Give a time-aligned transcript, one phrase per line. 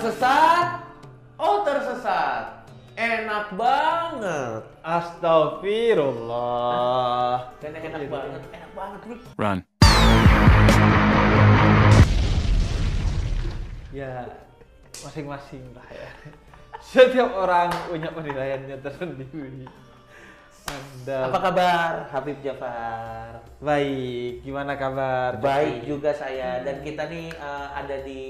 [0.00, 0.80] Tersesat?
[1.36, 2.64] Oh tersesat.
[2.96, 4.64] Enak banget.
[4.80, 7.52] Astagfirullah.
[7.60, 9.20] Dan enak banget, enak banget nih.
[9.36, 9.60] Run.
[13.92, 14.24] Ya,
[15.04, 16.08] masing-masing lah ya.
[16.96, 19.68] Setiap orang punya penilaiannya tersendiri.
[21.06, 23.40] Apa kabar Habib Jafar?
[23.60, 25.36] baik, gimana kabar?
[25.36, 28.22] Baik juga saya dan kita nih eh, ada di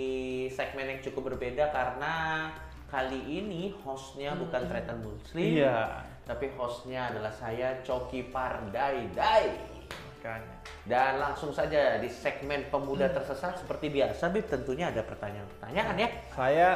[0.50, 2.50] segmen yang cukup berbeda karena
[2.90, 9.54] kali ini hostnya bukan Tretan Muslim, Iya, tapi hostnya adalah saya Coki Pardai Dai.
[10.18, 10.58] makanya.
[10.84, 16.08] Dan langsung saja di segmen pemuda tersesat seperti biasa, Bib tentunya ada pertanyaan-pertanyaan ya.
[16.34, 16.68] Saya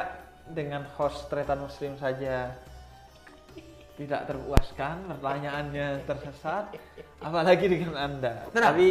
[0.47, 2.55] dengan host Tretan Muslim saja
[3.95, 6.75] tidak terpuaskan, pertanyaannya tersesat,
[7.23, 8.43] apalagi dengan Anda.
[8.51, 8.75] Tenang.
[8.75, 8.87] Tapi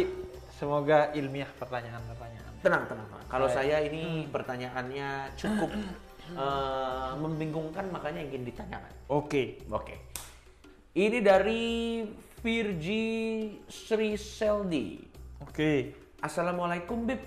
[0.49, 2.53] semoga ilmiah pertanyaan-pertanyaan.
[2.65, 3.07] Tenang, tenang.
[3.29, 3.57] Kalau Baik.
[3.61, 5.69] saya ini pertanyaannya cukup
[6.41, 8.91] eh, membingungkan makanya ingin ditanyakan.
[9.13, 9.61] Oke.
[9.69, 9.95] Oke.
[10.97, 12.01] Ini dari
[12.41, 13.05] Virgi
[13.69, 15.05] Sri Seldi.
[15.45, 15.93] Oke.
[16.17, 17.21] Assalamualaikum Bib.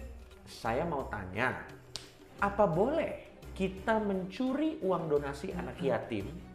[0.49, 1.63] Saya mau tanya,
[2.41, 6.48] apa boleh kita mencuri uang donasi anak yatim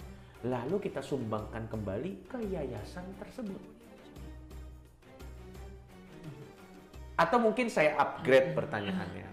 [0.44, 3.62] lalu kita sumbangkan kembali ke yayasan tersebut?
[7.16, 9.28] Atau mungkin saya upgrade pertanyaannya.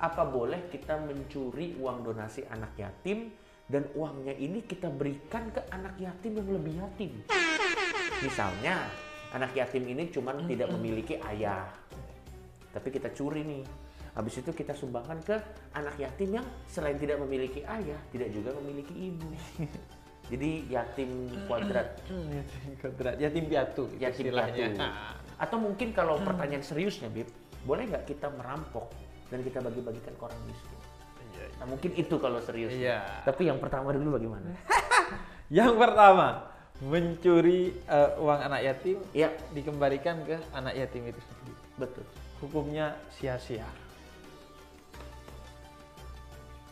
[0.00, 3.30] Apa boleh kita mencuri uang donasi anak yatim
[3.70, 7.12] dan uangnya ini kita berikan ke anak yatim yang lebih yatim?
[8.24, 8.88] Misalnya,
[9.30, 11.68] anak yatim ini cuman tidak memiliki ayah.
[12.74, 13.64] Tapi kita curi nih.
[14.10, 15.36] Habis itu kita sumbangkan ke
[15.78, 19.28] anak yatim yang selain tidak memiliki ayah, tidak juga memiliki ibu.
[20.30, 21.10] Jadi yatim
[21.44, 23.90] kuadrat, Yatim kodrat, yatim piatu.
[23.90, 24.66] gitu yatim istilahnya.
[24.70, 24.86] piatu.
[25.36, 27.26] Atau mungkin kalau pertanyaan seriusnya, Bib,
[27.66, 28.94] boleh nggak kita merampok
[29.26, 30.78] dan kita bagi-bagikan ke orang miskin?
[31.30, 32.70] Iya, Nah, mungkin itu kalau serius.
[32.70, 33.26] Iya.
[33.26, 34.54] Tapi yang pertama dulu bagaimana?
[35.50, 36.46] Yang pertama,
[36.78, 41.58] mencuri eh, uang anak yatim ya, dikembalikan ke anak yatim itu sendiri.
[41.74, 42.06] betul.
[42.38, 43.66] Hukumnya sia-sia.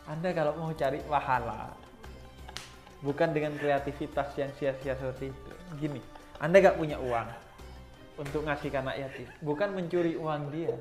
[0.07, 1.69] Anda kalau mau cari pahala,
[2.99, 5.51] bukan dengan kreativitas yang sia-sia seperti itu.
[5.79, 6.01] Gini,
[6.39, 7.27] Anda gak punya uang
[8.19, 10.75] untuk ngasih ke anak yatim, bukan mencuri uang dia.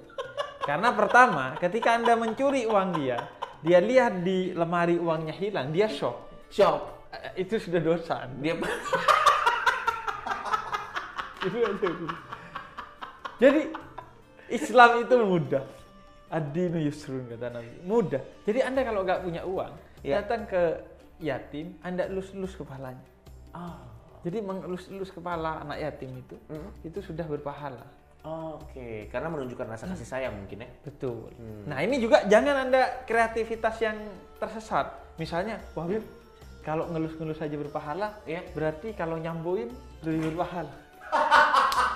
[0.67, 3.23] Karena pertama, ketika Anda mencuri uang dia,
[3.63, 6.29] dia lihat di lemari uangnya hilang, dia shock.
[6.51, 7.09] Shock.
[7.15, 8.27] Eh, Itu sudah dosa.
[8.43, 8.55] Dia.
[13.39, 13.61] Jadi
[14.51, 15.65] Islam itu mudah.
[16.29, 17.73] Adinu yusrun kata Nabi.
[17.89, 18.21] Mudah.
[18.45, 19.73] Jadi Anda kalau nggak punya uang,
[20.05, 20.21] Ya.
[20.21, 20.63] datang ke
[21.19, 23.03] yatim, Anda elus-elus kepalanya.
[23.51, 23.79] Ah,
[24.19, 26.71] Jadi mengelus-elus kepala anak yatim itu, Mm.
[26.83, 27.87] itu sudah berpahala.
[28.27, 30.69] Oke, karena menunjukkan rasa kasih sayang mungkin ya.
[30.83, 31.31] Betul.
[31.39, 31.71] Hmm.
[31.71, 33.95] Nah ini juga jangan Anda kreativitas yang
[34.37, 34.91] tersesat.
[35.17, 36.03] Misalnya, wah Bib,
[36.61, 38.43] kalau ngelus-ngelus saja berpahala, Iya.
[38.53, 39.71] berarti kalau nyambuin
[40.03, 40.75] lebih berpahala.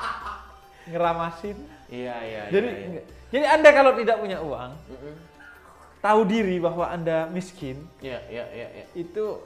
[0.88, 1.58] Ngeramasin.
[1.90, 3.02] Iya, iya, Jadi, iya, iya.
[3.28, 5.14] jadi Anda kalau tidak punya uang, Mm-mm.
[6.02, 8.84] Tahu diri bahwa Anda miskin, Iya, iya, iya, iya.
[8.92, 9.38] itu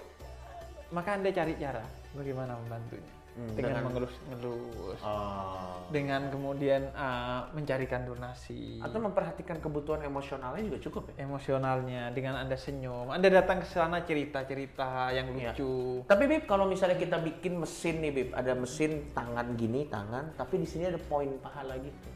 [0.89, 3.13] maka Anda cari cara bagaimana membantunya.
[3.37, 5.85] Hmm, dengan dengan- mengelus-ngelus, Oh.
[5.93, 11.21] dengan kemudian uh, mencarikan donasi, Atau memperhatikan kebutuhan emosionalnya juga cukup ya.
[11.21, 15.53] emosionalnya, dengan Anda senyum, Anda datang ke sana cerita-cerita yang Iya.
[15.53, 16.01] lucu.
[16.09, 20.57] Tapi Bib, kalau misalnya kita bikin mesin nih Bib, ada mesin tangan gini, tangan, tapi
[20.57, 22.09] di sini ada poin pahala gitu.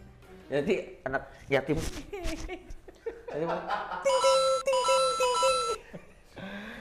[0.48, 1.76] Jadi anak yatim.
[3.30, 3.44] Jadi,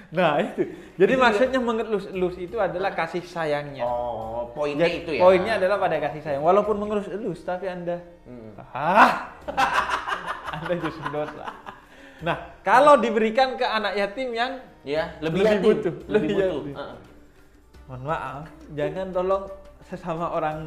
[0.09, 3.85] Nah itu, jadi maksudnya mengelus-elus itu adalah kasih sayangnya.
[3.85, 5.21] oh, poinnya Jadi, itu ya.
[5.21, 6.41] Poinnya adalah pada kasih sayang.
[6.41, 8.57] Walaupun mengelus-elus, tapi Anda Hmm.
[8.73, 9.37] ah,
[10.57, 11.53] Anda justru dosa.
[12.19, 14.51] Nah, kalau diberikan ke anak yatim yang
[14.81, 16.63] Ya, lebih, Lebih yatim, butuh, lebih lebih butuh.
[16.73, 16.95] Heeh.
[17.85, 19.43] mohon maaf, jangan tolong
[19.83, 20.57] sesama orang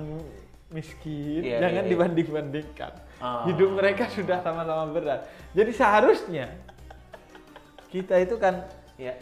[0.69, 1.91] miskin, Iya, jangan iya, iya.
[1.91, 2.93] dibanding-bandingkan.
[3.23, 3.47] Ah.
[3.47, 5.23] Hidup mereka sudah sama-sama berat.
[5.55, 6.51] Jadi seharusnya
[7.89, 8.67] kita itu kan
[8.99, 9.15] Ya.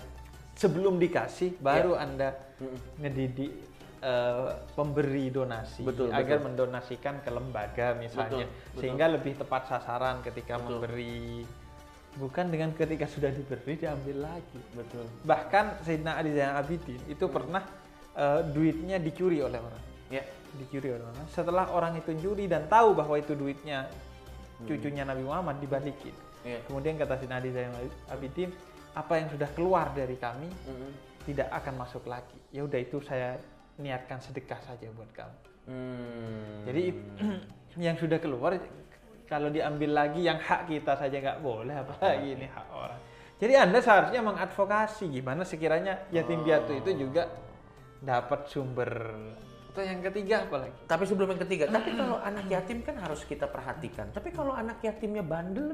[0.56, 2.02] sebelum dikasih baru Iya.
[2.04, 2.28] Anda
[2.98, 3.52] ngedidik
[4.00, 6.46] eh, pemberi donasi Betul, agar betul.
[6.48, 8.80] mendonasikan ke lembaga misalnya Betul, betul.
[8.80, 10.80] sehingga lebih tepat sasaran ketika Betul.
[10.80, 11.44] memberi
[12.16, 15.04] bukan dengan ketika sudah diberi diambil lagi Betul.
[15.22, 17.60] bahkan Sayyidina Ali Zainal Abidin itu pernah
[18.16, 20.26] eh, duitnya dicuri oleh orang Ya.
[20.58, 23.86] dicuri oleh orang setelah orang itu curi dan tahu bahwa itu duitnya
[24.66, 26.56] cucunya Nabi Muhammad dibalikin Ya.
[26.64, 28.48] kemudian kata Ali Zainal Abidin
[28.96, 30.90] apa yang sudah keluar dari kami Mm-mm.
[31.28, 32.38] tidak akan masuk lagi.
[32.50, 33.38] Ya udah itu saya
[33.78, 35.38] niatkan sedekah saja buat kamu.
[35.70, 36.66] Hmm.
[36.66, 36.82] Jadi
[37.86, 38.58] yang sudah keluar
[39.30, 43.00] kalau diambil lagi yang hak kita saja nggak boleh apalagi ini hak orang.
[43.40, 47.30] Jadi Anda seharusnya mengadvokasi gimana sekiranya yatim piatu itu juga
[48.00, 48.90] dapat sumber
[49.70, 50.74] atau yang ketiga apalagi?
[50.90, 54.10] Tapi sebelum yang ketiga, tapi kalau anak yatim kan harus kita perhatikan.
[54.10, 55.70] Tapi kalau anak yatimnya bandel,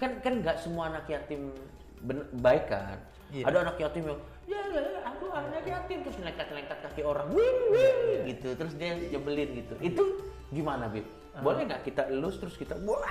[0.00, 1.52] kan kan nggak semua anak yatim
[2.40, 2.96] baik kan.
[3.30, 3.44] Iya.
[3.46, 7.58] Ada anak yatim yang ya ya ya, aku anak yatim terus lengkat-lengkat kaki orang, wing
[7.70, 7.98] wing
[8.34, 9.74] gitu, terus dia nyebelin gitu.
[9.78, 10.02] Itu
[10.50, 11.06] gimana, Bib?
[11.44, 13.06] Boleh nggak kita elus terus kita wah?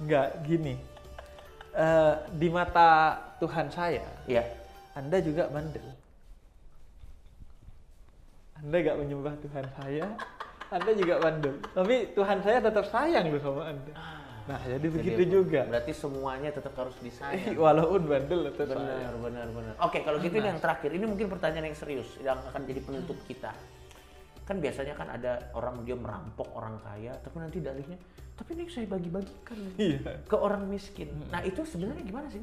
[0.00, 0.80] Enggak, gini.
[1.76, 4.42] Eh, di mata Tuhan saya, ya,
[4.96, 5.99] Anda juga bandel.
[8.60, 10.06] Anda gak menyembah Tuhan saya,
[10.68, 11.54] Anda juga bandel.
[11.72, 13.92] Tapi Tuhan saya tetap sayang loh sama Anda.
[14.40, 15.60] Nah, jadi begitu Jadi, juga.
[15.68, 17.54] Berarti semuanya tetap harus disayang.
[17.54, 19.22] Walaupun bandel tetap benar sayang.
[19.22, 22.66] benar benar oke kalau gitu ini yang terakhir ini mungkin pertanyaan yang serius yang akan
[22.66, 23.52] jadi penutup kita
[24.42, 27.94] kan biasanya kan ada orang dia merampok orang kaya tapi nanti dalihnya
[28.34, 30.18] tapi ini saya bagi-bagikan Iya.
[30.26, 32.42] ke orang miskin nah itu sebenarnya gimana sih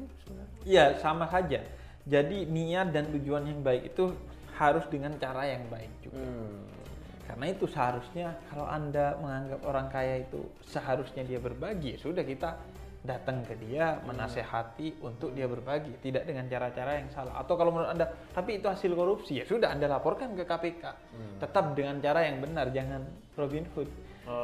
[0.64, 1.60] Iya, sama saja.
[2.08, 4.16] Jadi niat dan tujuan yang baik itu
[4.58, 6.18] harus dengan cara yang baik juga.
[6.18, 6.66] Hmm.
[7.24, 12.56] Karena itu seharusnya kalau Anda menganggap orang kaya itu seharusnya dia berbagi, ya sudah kita
[12.98, 17.38] datang ke dia menasehati untuk dia berbagi, tidak dengan cara-cara yang salah.
[17.38, 20.82] Atau kalau menurut Anda, tapi itu hasil korupsi, ya sudah Anda laporkan ke KPK.
[21.38, 23.04] Tetap dengan cara yang benar, jangan
[23.36, 23.88] Robin Hood.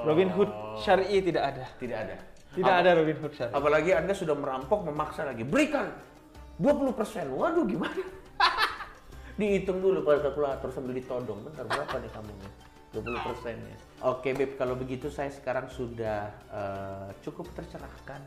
[0.04, 1.64] Robin Hood syar'i tidak ada.
[1.76, 2.16] tidak ada
[2.54, 3.52] Tidak Ap- ada Robin Hood syar'i.
[3.52, 5.90] apalagi anda sudah merampok memaksa lagi berikan
[6.56, 6.94] 20%
[7.34, 8.00] waduh gimana
[9.34, 12.52] dihitung dulu pada kalkulator sambil ditodong bentar berapa nih kamu nih
[12.94, 13.76] 20 persennya
[14.06, 18.22] oke Beb kalau begitu saya sekarang sudah eh, cukup tercerahkan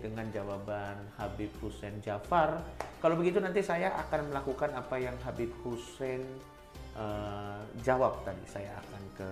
[0.00, 2.64] dengan jawaban Habib Hussein Jafar
[3.04, 6.24] kalau begitu nanti saya akan melakukan apa yang Habib Hussein
[6.96, 9.30] eh, jawab tadi saya akan ke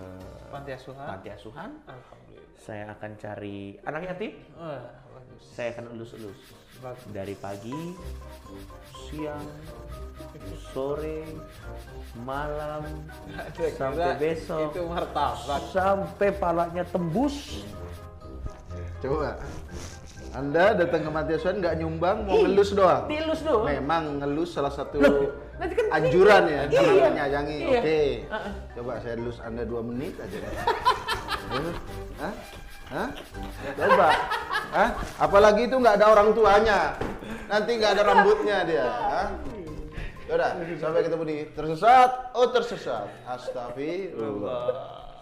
[0.52, 1.06] Panti asuhan.
[1.08, 2.48] panti asuhan Alhamdulillah.
[2.60, 4.32] saya akan cari anak yatim.
[5.50, 6.38] Saya akan elus-elus
[7.12, 7.76] dari pagi,
[9.04, 9.44] siang,
[10.72, 11.28] sore,
[12.24, 12.88] malam,
[13.76, 15.60] sampai besok, Itu martabak.
[15.68, 17.60] sampai palanya tembus.
[19.00, 19.36] Coba.
[20.30, 23.10] Anda datang ke Mati Asuhan nggak nyumbang, mau ngelus doang.
[23.10, 23.66] Dielus doang.
[23.66, 25.02] Memang ngelus salah satu
[25.60, 26.80] nanti kan anjuran ya, Iya.
[26.80, 27.58] karena menyayangi.
[27.60, 27.80] Iya.
[27.82, 28.02] Oke.
[28.78, 30.38] Coba saya elus Anda dua menit aja.
[32.22, 32.32] Hah?
[32.90, 34.10] Coba.
[34.74, 34.90] Hah?
[35.22, 36.98] Apalagi itu nggak ada orang tuanya.
[37.46, 38.86] Nanti nggak ada rambutnya dia.
[38.86, 39.28] Hah?
[40.30, 42.10] Yaudah, sampai ketemu di tersesat.
[42.34, 43.10] Oh tersesat.
[43.26, 44.66] Astagfirullah.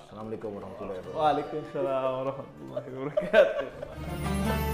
[0.09, 1.21] Assalamualaikum warahmatullahi wabarakatuh.
[1.21, 4.68] Waalaikumsalam warahmatullahi wabarakatuh.